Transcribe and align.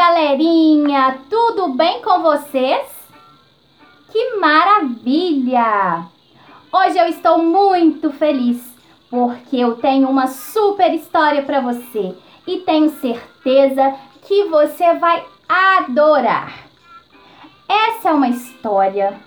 galerinha! 0.00 1.20
Tudo 1.28 1.74
bem 1.74 2.00
com 2.00 2.22
vocês? 2.22 2.88
Que 4.10 4.36
maravilha! 4.36 6.06
Hoje 6.72 6.98
eu 6.98 7.06
estou 7.08 7.42
muito 7.42 8.10
feliz 8.10 8.64
porque 9.10 9.58
eu 9.58 9.76
tenho 9.76 10.08
uma 10.08 10.26
super 10.26 10.94
história 10.94 11.42
para 11.42 11.60
você 11.60 12.16
e 12.46 12.60
tenho 12.60 12.88
certeza 12.88 13.94
que 14.22 14.44
você 14.44 14.94
vai 14.94 15.22
adorar. 15.46 16.66
Essa 17.68 18.08
é 18.08 18.14
uma 18.14 18.30
história 18.30 19.20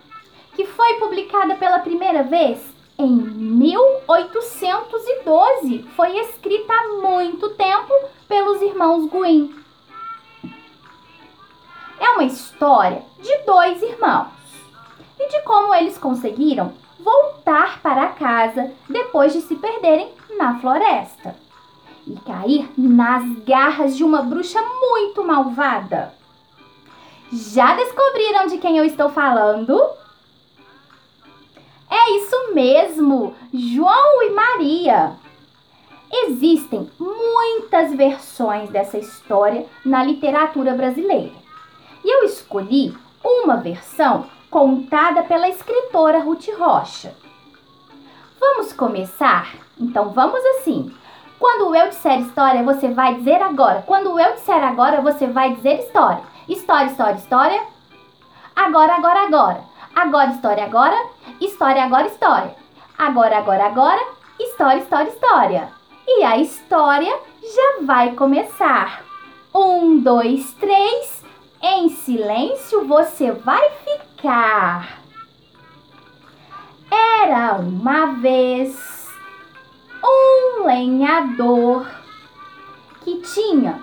que 0.56 0.66
foi 0.66 0.96
publicada 0.96 1.54
pela 1.54 1.82
primeira 1.82 2.24
vez 2.24 2.60
em 2.98 3.12
1812. 3.12 5.86
Foi 5.96 6.18
escrita 6.18 6.74
há 6.74 7.00
muito 7.00 7.50
tempo 7.50 7.94
pelos 8.28 8.60
irmãos 8.60 9.08
Guin 9.08 9.62
uma 12.14 12.24
história 12.24 13.04
de 13.22 13.38
dois 13.46 13.82
irmãos 13.82 14.28
e 15.20 15.30
de 15.30 15.42
como 15.44 15.74
eles 15.74 15.98
conseguiram 15.98 16.74
voltar 17.00 17.82
para 17.82 18.08
casa 18.08 18.72
depois 18.88 19.34
de 19.34 19.42
se 19.42 19.56
perderem 19.56 20.12
na 20.38 20.60
floresta 20.60 21.36
e 22.06 22.16
cair 22.22 22.70
nas 22.78 23.24
garras 23.40 23.96
de 23.96 24.04
uma 24.04 24.22
bruxa 24.22 24.62
muito 24.62 25.24
malvada. 25.24 26.14
Já 27.32 27.76
descobriram 27.76 28.48
de 28.48 28.58
quem 28.58 28.78
eu 28.78 28.86
estou 28.86 29.10
falando? 29.10 29.82
É 31.90 32.18
isso 32.18 32.54
mesmo, 32.54 33.36
João 33.54 34.24
e 34.24 34.30
Maria. 34.32 35.14
Existem 36.12 36.90
muitas 37.00 37.94
versões 37.96 38.70
dessa 38.70 39.00
história 39.00 39.66
na 39.84 40.04
literatura 40.04 40.76
brasileira. 40.76 41.43
E 42.04 42.10
eu 42.10 42.24
escolhi 42.26 42.96
uma 43.24 43.58
versão 43.58 44.26
contada 44.50 45.24
pela 45.24 45.50
escritora 45.50 46.20
Ruth 46.20 46.48
Rocha. 46.58 47.16
Vamos 48.40 48.74
começar? 48.74 49.56
Então 49.80 50.10
vamos 50.10 50.44
assim. 50.58 50.94
Quando 51.40 51.76
eu 51.76 51.90
disser 51.90 52.20
história, 52.20 52.64
você 52.64 52.90
vai 52.90 53.16
dizer 53.16 53.42
agora. 53.42 53.84
Quando 53.86 54.20
eu 54.20 54.34
disser 54.34 54.64
agora, 54.64 55.02
você 55.02 55.28
vai 55.28 55.56
dizer 55.56 55.80
história. 55.80 56.22
História, 56.48 56.88
história, 56.88 57.16
história. 57.16 57.64
Agora, 58.56 58.96
agora, 58.96 59.26
agora. 59.26 59.64
Agora, 59.96 60.32
história, 60.32 60.64
agora. 60.64 60.96
História, 61.40 61.84
agora, 61.84 62.08
história. 62.08 62.56
Agora, 62.98 63.38
agora, 63.38 63.66
agora. 63.66 64.02
História, 64.40 64.80
história, 64.80 65.10
história. 65.10 65.70
E 66.08 66.24
a 66.24 66.38
história 66.38 67.18
já 67.42 67.86
vai 67.86 68.14
começar. 68.14 69.04
Um, 69.54 70.00
dois, 70.00 70.54
três. 70.54 71.23
Em 71.66 71.88
silêncio 71.88 72.86
você 72.86 73.32
vai 73.32 73.70
ficar. 73.86 75.02
Era 76.92 77.54
uma 77.54 78.08
vez 78.16 79.08
um 80.04 80.66
lenhador 80.66 81.90
que 83.00 83.22
tinha 83.22 83.82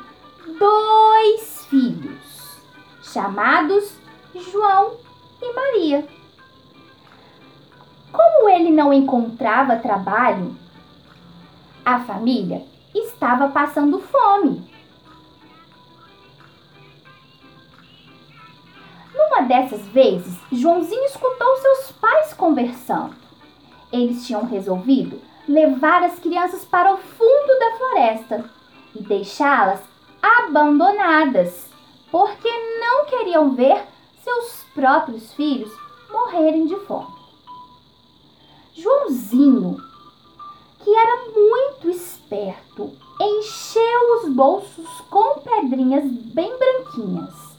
dois 0.59 1.65
filhos, 1.71 2.61
chamados 3.03 3.99
João 4.35 4.97
e 5.41 5.51
Maria. 5.55 6.07
Como 8.13 8.51
ele 8.51 8.71
não 8.71 8.93
encontrava 8.93 9.77
trabalho, 9.77 10.55
a 11.83 11.99
família 12.01 12.63
estava 12.95 13.49
passando 13.49 14.01
fome. 14.01 14.70
Numa 19.41 19.49
dessas 19.49 19.81
vezes, 19.89 20.39
Joãozinho 20.53 21.05
escutou 21.07 21.57
seus 21.57 21.93
pais 21.93 22.35
conversando. 22.35 23.15
Eles 23.91 24.27
tinham 24.27 24.45
resolvido 24.45 25.19
levar 25.49 26.03
as 26.03 26.19
crianças 26.19 26.65
para 26.65 26.93
o 26.93 26.99
fundo 26.99 27.59
da 27.59 27.77
floresta 27.79 28.51
e 28.95 29.03
deixá-las 29.03 29.81
abandonadas, 30.23 31.67
porque 32.11 32.49
não 32.81 33.07
queriam 33.07 33.55
ver 33.55 33.83
seus 34.23 34.65
próprios 34.75 35.33
filhos 35.33 35.73
morrerem 36.11 36.67
de 36.67 36.77
fome. 36.81 37.15
Joãozinho, 38.75 39.79
que 40.85 40.95
era 40.95 41.17
muito 41.33 41.89
esperto, 41.89 42.93
encheu 43.19 44.19
os 44.19 44.29
bolsos 44.29 44.87
com 45.09 45.41
pedrinhas 45.41 46.05
bem 46.05 46.53
branquinhas 46.59 47.50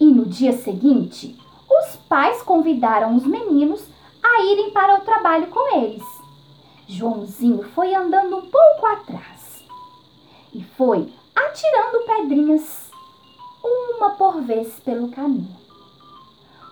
e 0.00 0.06
no 0.06 0.26
dia 0.26 0.52
seguinte, 0.52 1.38
os 1.70 1.96
pais 2.08 2.42
convidaram 2.42 3.16
os 3.16 3.24
meninos 3.24 3.84
a 4.22 4.42
irem 4.44 4.70
para 4.70 4.96
o 4.96 5.04
trabalho 5.04 5.46
com 5.48 5.76
eles. 5.78 6.02
Joãozinho 6.86 7.62
foi 7.74 7.94
andando 7.94 8.36
um 8.36 8.42
pouco 8.42 8.86
atrás 8.86 9.64
e 10.52 10.62
foi 10.62 11.12
atirando 11.34 12.06
pedrinhas, 12.06 12.90
uma 13.62 14.10
por 14.10 14.40
vez, 14.42 14.78
pelo 14.80 15.10
caminho. 15.10 15.56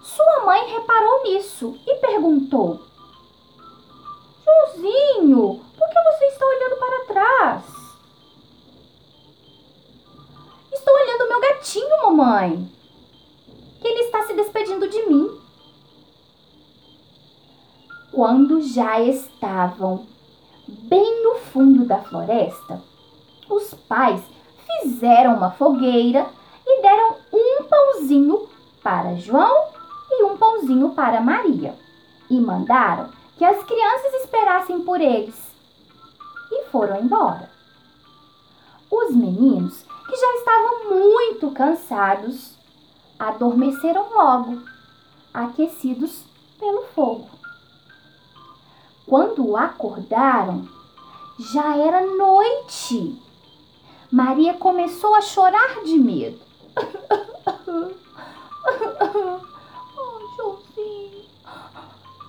Sua 0.03 0.45
mãe 0.45 0.71
reparou 0.73 1.23
nisso 1.25 1.79
e 1.87 1.95
perguntou: 1.97 2.81
Joãozinho, 4.45 5.62
já 18.73 19.01
estavam 19.01 20.07
bem 20.67 21.23
no 21.23 21.35
fundo 21.37 21.85
da 21.85 21.99
floresta, 21.99 22.83
os 23.49 23.75
pais 23.87 24.23
fizeram 24.67 25.37
uma 25.37 25.51
fogueira 25.51 26.27
e 26.67 26.81
deram 26.81 27.17
um 27.33 27.65
pãozinho 27.65 28.49
para 28.83 29.15
João 29.17 29.69
e 30.11 30.25
um 30.25 30.39
pãozinho 30.39 30.91
para 30.91 31.21
Maria 31.21 31.75
e 32.31 32.41
mandaram 32.41 33.11
que 33.37 33.45
as 33.45 33.63
crianças 33.63 34.15
esperassem 34.23 34.81
por 34.81 35.01
eles 35.01 35.55
e 36.51 36.65
foram 36.71 36.99
embora. 37.03 37.51
Os 38.91 39.15
meninos, 39.15 39.83
que 39.83 40.17
já 40.17 40.35
estavam 40.37 40.91
muito 40.91 41.51
cansados, 41.51 42.57
adormeceram 43.19 44.07
logo, 44.15 44.63
aquecidos 45.33 46.25
pelo 46.59 46.85
fogo. 46.95 47.42
Quando 49.07 49.57
acordaram, 49.57 50.69
já 51.39 51.77
era 51.77 52.07
noite. 52.07 53.21
Maria 54.11 54.55
começou 54.55 55.15
a 55.15 55.21
chorar 55.21 55.83
de 55.83 55.99
medo. 55.99 56.39
oh, 59.97 60.21
Joãozinho, 60.37 61.25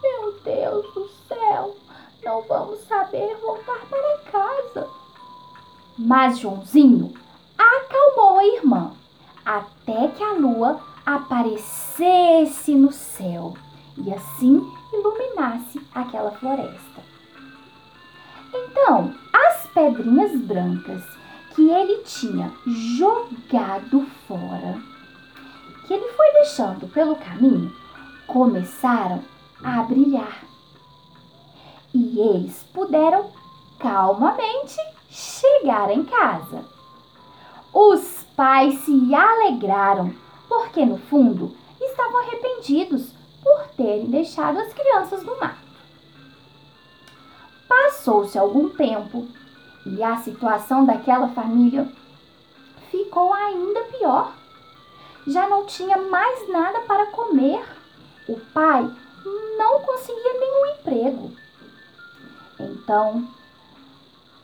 meu 0.02 0.34
Deus 0.44 0.94
do 0.94 1.10
céu, 1.28 1.76
não 2.24 2.42
vamos 2.42 2.80
saber 2.88 3.38
voltar 3.38 3.80
para 3.88 4.18
casa. 4.32 4.90
Mas 5.98 6.40
Joãozinho 6.40 7.13
que 21.56 21.70
ele 21.70 22.04
tinha 22.04 22.52
jogado 22.66 24.06
fora, 24.28 24.80
que 25.86 25.94
ele 25.94 26.08
foi 26.14 26.34
deixando 26.34 26.88
pelo 26.88 27.16
caminho, 27.16 27.74
começaram 28.26 29.24
a 29.64 29.84
brilhar. 29.84 30.44
E 31.94 32.20
eles 32.20 32.64
puderam 32.74 33.30
calmamente 33.80 34.78
chegar 35.10 35.92
em 35.92 36.04
casa. 36.04 36.66
Os 37.72 38.26
pais 38.36 38.80
se 38.80 39.14
alegraram, 39.14 40.14
porque 40.48 40.86
no 40.86 40.98
fundo 40.98 41.56
estavam 41.80 42.22
arrependidos 42.22 43.12
por 43.44 43.68
terem 43.76 44.10
deixado 44.10 44.58
as 44.60 44.74
crianças 44.74 45.24
no 45.24 45.40
mato. 45.40 45.62
Passou-se 47.68 48.38
algum 48.38 48.70
tempo 48.70 49.28
e 49.86 50.02
a 50.02 50.18
situação 50.18 50.86
daquela 50.86 51.28
família 51.30 51.88
ficou 52.90 53.34
ainda 53.34 53.82
pior. 53.86 54.34
Já 55.26 55.48
não 55.48 55.66
tinha 55.66 55.98
mais 55.98 56.50
nada 56.50 56.82
para 56.82 57.08
comer. 57.08 57.64
O 58.28 58.40
pai 58.54 58.90
não 59.58 59.82
conseguia 59.82 60.34
nenhum 60.40 60.66
emprego. 60.76 61.32
Então 62.60 63.28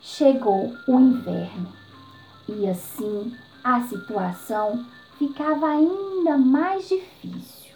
chegou 0.01 0.73
o 0.87 0.99
inverno 0.99 1.71
e 2.47 2.67
assim 2.67 3.35
a 3.63 3.81
situação 3.81 4.85
ficava 5.17 5.67
ainda 5.67 6.37
mais 6.37 6.87
difícil. 6.87 7.71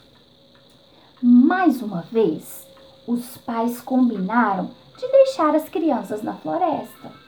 Mais 1.22 1.82
uma 1.82 2.02
vez, 2.02 2.68
os 3.08 3.38
pais 3.38 3.80
combinaram 3.80 4.72
de 4.98 5.08
deixar 5.08 5.56
as 5.56 5.70
crianças 5.70 6.24
na 6.24 6.34
floresta. 6.34 7.23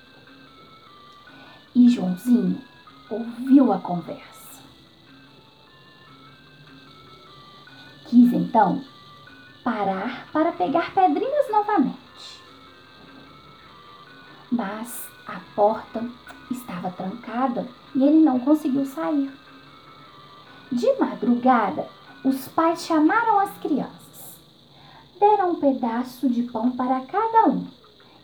E 1.75 1.89
Joãozinho 1.89 2.61
ouviu 3.09 3.73
a 3.73 3.79
conversa. 3.79 4.63
Quis 8.05 8.31
então 8.31 8.81
parar 9.61 10.27
para 10.31 10.53
pegar 10.53 10.93
pedrinhas 10.93 11.51
novamente. 11.51 12.41
Mas 14.49 15.05
a 15.27 15.41
porta 15.53 16.07
estava 16.49 16.91
trancada 16.91 17.67
e 17.93 18.03
ele 18.03 18.23
não 18.23 18.39
conseguiu 18.39 18.85
sair. 18.85 19.31
De 20.71 20.93
madrugada, 20.97 21.89
os 22.23 22.47
pais 22.47 22.85
chamaram 22.85 23.39
as 23.39 23.51
crianças. 23.57 24.39
Deram 25.19 25.51
um 25.51 25.59
pedaço 25.59 26.29
de 26.29 26.43
pão 26.43 26.71
para 26.71 27.01
cada 27.01 27.47
um 27.49 27.67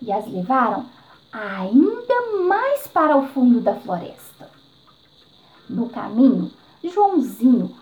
e 0.02 0.12
as 0.12 0.26
levaram 0.26 0.86
ainda 1.32 2.38
mais 2.48 2.88
para 2.88 3.18
o 3.18 3.28
fundo 3.28 3.62
da 3.62 3.76
floresta. 3.76 4.50
No 5.70 5.90
caminho, 5.90 6.52
Joãozinho 6.84 7.76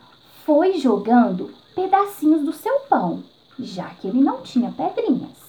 foi 0.46 0.74
jogando 0.74 1.52
pedacinhos 1.74 2.44
do 2.44 2.54
seu 2.54 2.82
pão, 2.82 3.24
já 3.58 3.90
que 3.90 4.08
ele 4.08 4.22
não 4.22 4.42
tinha 4.42 4.72
pedrinhas. 4.72 5.40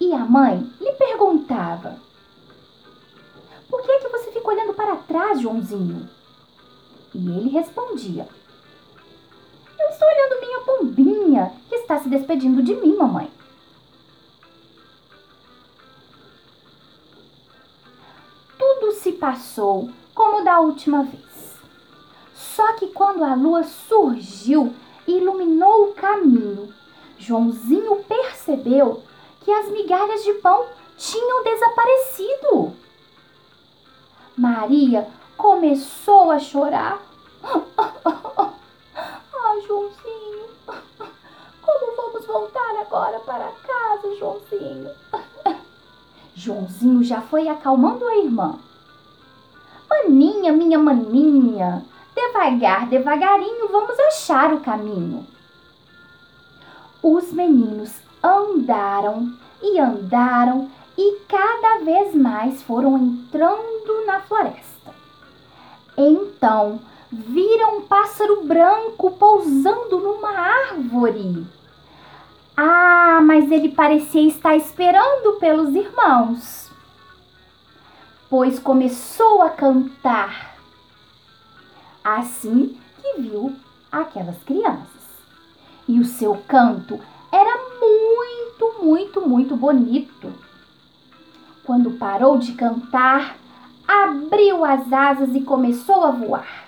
E 0.00 0.12
a 0.12 0.18
mãe 0.18 0.70
lhe 0.80 0.92
perguntava: 0.92 1.96
Por 3.70 3.82
que 3.82 3.90
é 3.90 4.00
que 4.00 4.08
você 4.08 4.32
fica 4.32 4.48
olhando 4.48 4.74
para 4.74 4.96
trás, 4.96 5.40
Joãozinho? 5.40 6.08
E 7.14 7.18
ele 7.18 7.48
respondia: 7.48 8.28
Eu 9.78 9.88
estou 9.88 10.08
olhando 10.08 10.40
minha 10.40 10.60
pombinha, 10.60 11.52
que 11.68 11.76
está 11.76 11.98
se 12.00 12.08
despedindo 12.08 12.62
de 12.62 12.74
mim, 12.74 12.96
mamãe. 12.96 13.30
Se 19.04 19.12
passou 19.12 19.90
como 20.14 20.42
da 20.42 20.60
última 20.60 21.02
vez. 21.02 21.60
Só 22.34 22.72
que 22.72 22.86
quando 22.86 23.22
a 23.22 23.34
lua 23.34 23.62
surgiu 23.62 24.74
e 25.06 25.18
iluminou 25.18 25.90
o 25.90 25.92
caminho, 25.92 26.72
Joãozinho 27.18 28.02
percebeu 28.04 29.02
que 29.42 29.52
as 29.52 29.68
migalhas 29.68 30.24
de 30.24 30.32
pão 30.34 30.64
tinham 30.96 31.44
desaparecido. 31.44 32.72
Maria 34.34 35.06
começou 35.36 36.30
a 36.30 36.38
chorar. 36.38 37.02
Ah, 39.36 39.60
Joãozinho, 39.66 40.48
como 41.60 41.96
vamos 41.96 42.26
voltar 42.26 42.80
agora 42.80 43.20
para 43.20 43.52
casa, 43.52 44.16
Joãozinho? 44.16 44.90
Joãozinho 46.34 47.04
já 47.04 47.20
foi 47.20 47.46
acalmando 47.48 48.06
a 48.06 48.16
irmã. 48.16 48.58
Maninha, 49.94 50.52
minha 50.52 50.78
maninha, 50.78 51.84
devagar, 52.16 52.88
devagarinho 52.88 53.68
vamos 53.68 53.98
achar 54.00 54.52
o 54.52 54.60
caminho. 54.60 55.24
Os 57.02 57.32
meninos 57.32 57.92
andaram 58.22 59.32
e 59.62 59.78
andaram 59.78 60.68
e 60.98 61.20
cada 61.28 61.84
vez 61.84 62.14
mais 62.14 62.62
foram 62.62 62.98
entrando 62.98 64.06
na 64.06 64.20
floresta. 64.20 64.92
Então 65.96 66.80
viram 67.10 67.78
um 67.78 67.82
pássaro 67.82 68.42
branco 68.44 69.12
pousando 69.12 70.00
numa 70.00 70.30
árvore. 70.30 71.46
Ah, 72.56 73.20
mas 73.22 73.50
ele 73.50 73.68
parecia 73.68 74.26
estar 74.26 74.56
esperando 74.56 75.38
pelos 75.38 75.74
irmãos, 75.74 76.63
pois 78.28 78.58
começou 78.58 79.42
a 79.42 79.50
cantar. 79.50 80.56
Assim 82.02 82.78
que 83.00 83.20
viu 83.22 83.54
aquelas 83.90 84.42
crianças. 84.44 84.88
E 85.86 86.00
o 86.00 86.04
seu 86.04 86.36
canto 86.48 87.00
era 87.30 87.58
muito, 87.80 88.82
muito, 88.82 89.28
muito 89.28 89.56
bonito. 89.56 90.32
Quando 91.64 91.92
parou 91.92 92.38
de 92.38 92.52
cantar, 92.52 93.36
abriu 93.86 94.64
as 94.64 94.92
asas 94.92 95.34
e 95.34 95.40
começou 95.40 96.04
a 96.04 96.10
voar. 96.10 96.64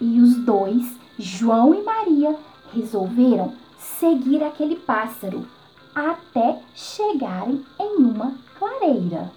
E 0.00 0.20
os 0.20 0.36
dois, 0.36 0.96
João 1.18 1.74
e 1.74 1.82
Maria, 1.82 2.36
resolveram 2.72 3.54
seguir 3.78 4.42
aquele 4.42 4.76
pássaro 4.76 5.46
até 5.94 6.60
chegarem 6.74 7.64
em 7.80 7.96
uma 7.96 8.34
clareira. 8.58 9.30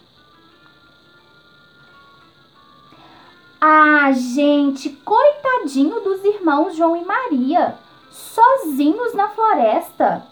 Ah, 3.62 4.14
gente, 4.14 4.90
coitadinho 4.90 6.00
dos 6.00 6.24
irmãos 6.24 6.78
João 6.78 6.96
e 6.96 7.04
Maria, 7.04 7.78
sozinhos 8.10 9.14
na 9.14 9.28
floresta. 9.28 10.26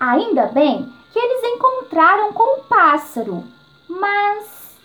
Ainda 0.00 0.46
bem 0.46 0.92
que 1.12 1.18
eles 1.18 1.54
encontraram 1.54 2.32
com 2.32 2.58
um 2.58 2.64
pássaro. 2.64 3.44
Mas 3.88 4.76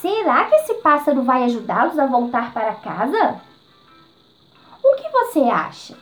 será 0.00 0.44
que 0.44 0.54
esse 0.54 0.74
pássaro 0.74 1.22
vai 1.24 1.44
ajudá-los 1.44 1.98
a 1.98 2.06
voltar 2.06 2.52
para 2.52 2.74
casa? 2.76 3.40
O 4.82 4.94
que 4.94 5.08
você 5.10 5.40
acha? 5.40 5.96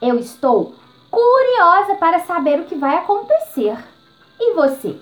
Eu 0.00 0.16
estou 0.18 0.76
curiosa 1.10 1.96
para 1.96 2.20
saber 2.20 2.60
o 2.60 2.64
que 2.64 2.76
vai 2.76 2.98
acontecer. 2.98 3.76
E 4.38 4.54
você? 4.54 4.98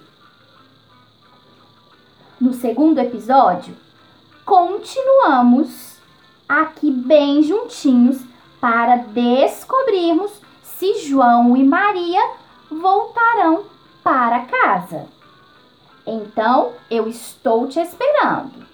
No 2.41 2.55
segundo 2.55 2.99
episódio, 2.99 3.77
continuamos 4.45 5.99
aqui 6.49 6.91
bem 6.91 7.43
juntinhos 7.43 8.21
para 8.61 8.97
descobrirmos 8.97 10.33
se 10.63 10.99
João 11.07 11.57
e 11.57 11.65
Maria 11.65 12.21
voltarão 12.71 13.65
para 14.03 14.47
casa. 14.47 15.07
Então, 16.07 16.73
eu 16.91 17.09
estou 17.09 17.69
te 17.69 17.79
esperando. 17.81 18.70